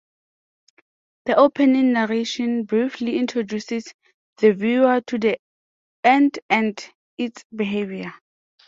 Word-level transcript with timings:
The 1.25 1.35
opening 1.37 1.91
narration 1.93 2.63
briefly 2.63 3.19
introduces 3.19 3.93
the 4.37 4.51
viewer 4.51 5.01
to 5.01 5.19
the 5.19 5.37
ant 6.03 6.39
and 6.49 6.83
its 7.19 7.45
behavior. 7.55 8.11